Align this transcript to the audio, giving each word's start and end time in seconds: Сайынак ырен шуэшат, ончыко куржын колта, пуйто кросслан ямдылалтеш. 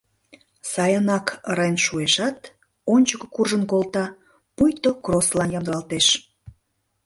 Сайынак 0.71 1.27
ырен 1.49 1.75
шуэшат, 1.85 2.39
ончыко 2.93 3.25
куржын 3.35 3.63
колта, 3.71 4.05
пуйто 4.55 4.89
кросслан 5.05 5.49
ямдылалтеш. 5.57 6.07